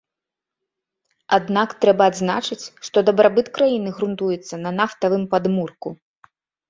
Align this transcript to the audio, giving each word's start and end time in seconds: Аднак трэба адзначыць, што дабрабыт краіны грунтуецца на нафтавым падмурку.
Аднак 1.37 1.69
трэба 1.85 2.03
адзначыць, 2.11 2.59
што 2.89 2.97
дабрабыт 3.09 3.47
краіны 3.59 3.89
грунтуецца 3.99 4.55
на 4.67 4.71
нафтавым 4.79 5.23
падмурку. 5.35 5.89